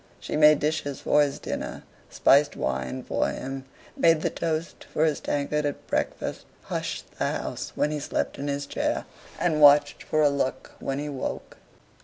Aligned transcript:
She 0.19 0.35
made 0.35 0.59
dishes 0.59 0.99
for 1.01 1.21
his 1.21 1.37
dinner: 1.37 1.83
spiced 2.09 2.55
wine 2.55 3.03
for 3.03 3.27
him: 3.29 3.65
made 3.95 4.23
the 4.23 4.31
toast 4.31 4.83
for 4.91 5.05
his 5.05 5.19
tankard 5.19 5.63
at 5.63 5.85
breakfast: 5.85 6.43
hushed 6.63 7.19
the 7.19 7.25
house 7.27 7.71
when 7.75 7.91
he 7.91 7.99
slept 7.99 8.39
in 8.39 8.47
his 8.47 8.65
chair, 8.65 9.05
and 9.39 9.61
watched 9.61 10.01
for 10.01 10.23
a 10.23 10.29
look 10.31 10.71
when 10.79 10.97
he 10.97 11.07
woke. 11.07 11.57